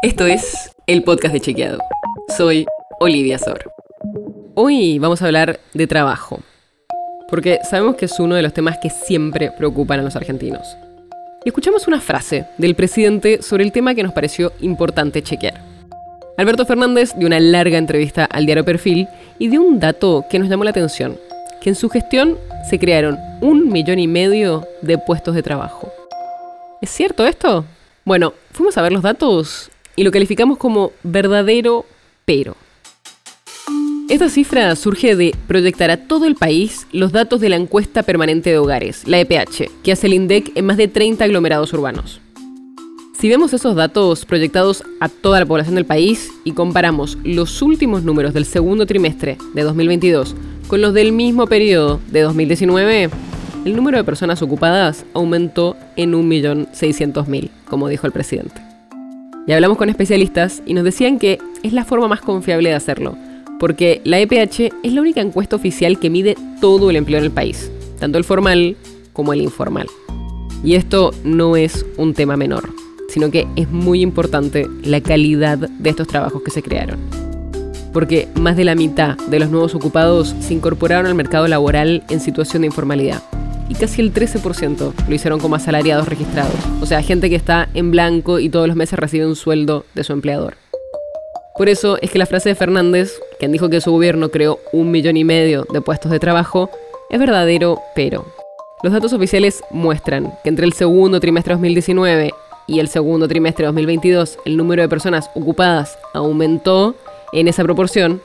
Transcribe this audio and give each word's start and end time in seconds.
Esto 0.00 0.26
es 0.26 0.70
el 0.86 1.02
podcast 1.02 1.34
de 1.34 1.40
Chequeado. 1.40 1.80
Soy 2.36 2.66
Olivia 3.00 3.36
Sor. 3.36 3.72
Hoy 4.54 5.00
vamos 5.00 5.20
a 5.20 5.26
hablar 5.26 5.58
de 5.74 5.88
trabajo, 5.88 6.38
porque 7.28 7.58
sabemos 7.68 7.96
que 7.96 8.04
es 8.04 8.20
uno 8.20 8.36
de 8.36 8.42
los 8.42 8.52
temas 8.52 8.78
que 8.78 8.90
siempre 8.90 9.50
preocupan 9.50 9.98
a 9.98 10.04
los 10.04 10.14
argentinos. 10.14 10.76
Y 11.44 11.48
escuchamos 11.48 11.88
una 11.88 12.00
frase 12.00 12.46
del 12.58 12.76
presidente 12.76 13.42
sobre 13.42 13.64
el 13.64 13.72
tema 13.72 13.96
que 13.96 14.04
nos 14.04 14.12
pareció 14.12 14.52
importante 14.60 15.20
chequear. 15.20 15.60
Alberto 16.36 16.64
Fernández 16.64 17.14
dio 17.16 17.26
una 17.26 17.40
larga 17.40 17.76
entrevista 17.76 18.24
al 18.24 18.46
diario 18.46 18.64
Perfil 18.64 19.08
y 19.40 19.48
dio 19.48 19.62
un 19.62 19.80
dato 19.80 20.26
que 20.30 20.38
nos 20.38 20.48
llamó 20.48 20.62
la 20.62 20.70
atención, 20.70 21.18
que 21.60 21.70
en 21.70 21.74
su 21.74 21.88
gestión 21.90 22.38
se 22.70 22.78
crearon 22.78 23.18
un 23.40 23.68
millón 23.68 23.98
y 23.98 24.06
medio 24.06 24.64
de 24.80 24.96
puestos 24.96 25.34
de 25.34 25.42
trabajo. 25.42 25.92
¿Es 26.80 26.90
cierto 26.90 27.26
esto? 27.26 27.64
Bueno, 28.04 28.32
fuimos 28.52 28.78
a 28.78 28.82
ver 28.82 28.92
los 28.92 29.02
datos 29.02 29.72
y 29.98 30.04
lo 30.04 30.12
calificamos 30.12 30.58
como 30.58 30.92
verdadero 31.02 31.84
pero. 32.24 32.56
Esta 34.08 34.28
cifra 34.28 34.76
surge 34.76 35.16
de 35.16 35.34
proyectar 35.48 35.90
a 35.90 36.06
todo 36.06 36.26
el 36.26 36.36
país 36.36 36.86
los 36.92 37.10
datos 37.10 37.40
de 37.40 37.48
la 37.48 37.56
encuesta 37.56 38.04
permanente 38.04 38.50
de 38.50 38.58
hogares, 38.58 39.02
la 39.08 39.18
EPH, 39.18 39.68
que 39.82 39.90
hace 39.90 40.06
el 40.06 40.14
INDEC 40.14 40.52
en 40.54 40.66
más 40.66 40.76
de 40.76 40.86
30 40.86 41.24
aglomerados 41.24 41.72
urbanos. 41.72 42.20
Si 43.18 43.28
vemos 43.28 43.52
esos 43.52 43.74
datos 43.74 44.24
proyectados 44.24 44.84
a 45.00 45.08
toda 45.08 45.40
la 45.40 45.46
población 45.46 45.74
del 45.74 45.84
país 45.84 46.30
y 46.44 46.52
comparamos 46.52 47.18
los 47.24 47.60
últimos 47.60 48.04
números 48.04 48.32
del 48.32 48.44
segundo 48.44 48.86
trimestre 48.86 49.36
de 49.54 49.62
2022 49.62 50.36
con 50.68 50.80
los 50.80 50.94
del 50.94 51.10
mismo 51.10 51.48
periodo 51.48 51.98
de 52.12 52.20
2019, 52.20 53.10
el 53.64 53.74
número 53.74 53.98
de 53.98 54.04
personas 54.04 54.42
ocupadas 54.42 55.04
aumentó 55.12 55.76
en 55.96 56.12
1.600.000, 56.12 57.50
como 57.68 57.88
dijo 57.88 58.06
el 58.06 58.12
presidente. 58.12 58.67
Y 59.48 59.52
hablamos 59.54 59.78
con 59.78 59.88
especialistas 59.88 60.62
y 60.66 60.74
nos 60.74 60.84
decían 60.84 61.18
que 61.18 61.38
es 61.62 61.72
la 61.72 61.86
forma 61.86 62.06
más 62.06 62.20
confiable 62.20 62.68
de 62.68 62.74
hacerlo, 62.74 63.16
porque 63.58 64.02
la 64.04 64.20
EPH 64.20 64.74
es 64.82 64.92
la 64.92 65.00
única 65.00 65.22
encuesta 65.22 65.56
oficial 65.56 65.98
que 65.98 66.10
mide 66.10 66.36
todo 66.60 66.90
el 66.90 66.96
empleo 66.96 67.18
en 67.18 67.24
el 67.24 67.30
país, 67.30 67.72
tanto 67.98 68.18
el 68.18 68.24
formal 68.24 68.76
como 69.14 69.32
el 69.32 69.40
informal. 69.40 69.86
Y 70.62 70.74
esto 70.74 71.12
no 71.24 71.56
es 71.56 71.86
un 71.96 72.12
tema 72.12 72.36
menor, 72.36 72.68
sino 73.08 73.30
que 73.30 73.46
es 73.56 73.70
muy 73.70 74.02
importante 74.02 74.68
la 74.82 75.00
calidad 75.00 75.56
de 75.56 75.88
estos 75.88 76.08
trabajos 76.08 76.42
que 76.42 76.50
se 76.50 76.62
crearon. 76.62 76.98
Porque 77.94 78.28
más 78.34 78.54
de 78.54 78.64
la 78.64 78.74
mitad 78.74 79.16
de 79.16 79.38
los 79.38 79.48
nuevos 79.48 79.74
ocupados 79.74 80.36
se 80.40 80.52
incorporaron 80.52 81.06
al 81.06 81.14
mercado 81.14 81.48
laboral 81.48 82.04
en 82.10 82.20
situación 82.20 82.60
de 82.60 82.66
informalidad 82.66 83.22
y 83.68 83.74
casi 83.74 84.00
el 84.00 84.12
13% 84.12 84.92
lo 85.08 85.14
hicieron 85.14 85.40
como 85.40 85.56
asalariados 85.56 86.08
registrados. 86.08 86.54
O 86.80 86.86
sea, 86.86 87.02
gente 87.02 87.28
que 87.30 87.36
está 87.36 87.68
en 87.74 87.90
blanco 87.90 88.38
y 88.38 88.48
todos 88.48 88.66
los 88.66 88.76
meses 88.76 88.98
recibe 88.98 89.26
un 89.26 89.36
sueldo 89.36 89.84
de 89.94 90.04
su 90.04 90.12
empleador. 90.12 90.56
Por 91.56 91.68
eso 91.68 91.98
es 92.00 92.10
que 92.10 92.18
la 92.18 92.26
frase 92.26 92.50
de 92.50 92.54
Fernández, 92.54 93.20
quien 93.38 93.50
dijo 93.50 93.68
que 93.68 93.80
su 93.80 93.90
gobierno 93.90 94.30
creó 94.30 94.60
un 94.72 94.90
millón 94.90 95.16
y 95.16 95.24
medio 95.24 95.66
de 95.72 95.80
puestos 95.80 96.12
de 96.12 96.20
trabajo, 96.20 96.70
es 97.10 97.18
verdadero, 97.18 97.82
pero 97.94 98.24
los 98.82 98.92
datos 98.92 99.12
oficiales 99.12 99.64
muestran 99.72 100.32
que 100.44 100.50
entre 100.50 100.66
el 100.66 100.72
segundo 100.72 101.18
trimestre 101.18 101.52
de 101.52 101.56
2019 101.56 102.30
y 102.68 102.78
el 102.78 102.88
segundo 102.88 103.26
trimestre 103.26 103.64
de 103.64 103.68
2022 103.68 104.38
el 104.44 104.56
número 104.56 104.82
de 104.82 104.88
personas 104.88 105.30
ocupadas 105.34 105.98
aumentó 106.14 106.94
en 107.32 107.48
esa 107.48 107.64
proporción, 107.64 108.22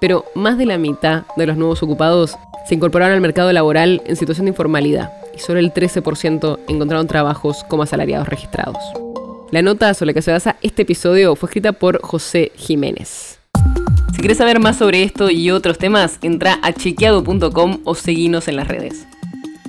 pero 0.00 0.24
más 0.36 0.56
de 0.56 0.66
la 0.66 0.78
mitad 0.78 1.24
de 1.36 1.46
los 1.46 1.56
nuevos 1.56 1.82
ocupados 1.82 2.36
se 2.70 2.76
incorporaron 2.76 3.16
al 3.16 3.20
mercado 3.20 3.52
laboral 3.52 4.00
en 4.06 4.14
situación 4.14 4.44
de 4.44 4.50
informalidad 4.50 5.12
y 5.34 5.40
solo 5.40 5.58
el 5.58 5.74
13% 5.74 6.60
encontraron 6.68 7.08
trabajos 7.08 7.64
como 7.64 7.82
asalariados 7.82 8.28
registrados. 8.28 8.76
La 9.50 9.60
nota 9.60 9.92
sobre 9.92 10.10
la 10.10 10.14
que 10.14 10.22
se 10.22 10.30
basa 10.30 10.54
este 10.62 10.82
episodio 10.82 11.34
fue 11.34 11.48
escrita 11.48 11.72
por 11.72 12.00
José 12.00 12.52
Jiménez. 12.54 13.40
Si 14.14 14.18
quieres 14.20 14.38
saber 14.38 14.60
más 14.60 14.76
sobre 14.76 15.02
esto 15.02 15.32
y 15.32 15.50
otros 15.50 15.78
temas, 15.78 16.20
entra 16.22 16.60
a 16.62 16.72
chequeado.com 16.72 17.80
o 17.82 17.96
seguinos 17.96 18.46
en 18.46 18.54
las 18.54 18.68
redes. 18.68 19.04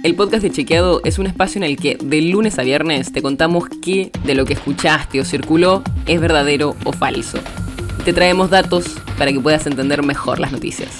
El 0.04 0.14
podcast 0.14 0.44
de 0.44 0.52
Chequeado 0.52 1.02
es 1.04 1.18
un 1.18 1.26
espacio 1.26 1.58
en 1.58 1.64
el 1.64 1.78
que 1.78 1.98
de 2.00 2.22
lunes 2.22 2.60
a 2.60 2.62
viernes 2.62 3.12
te 3.12 3.24
contamos 3.24 3.64
qué 3.82 4.12
de 4.26 4.36
lo 4.36 4.46
que 4.46 4.54
escuchaste 4.54 5.20
o 5.20 5.26
circuló 5.26 5.82
es 6.06 6.22
verdadero 6.22 6.76
o 6.84 6.94
falso. 6.94 7.40
te 8.06 8.14
traemos 8.14 8.52
datos 8.52 8.96
para 9.18 9.32
que 9.32 9.40
puedas 9.40 9.66
entender 9.66 10.04
mejor 10.04 10.40
las 10.40 10.52
noticias. 10.52 11.00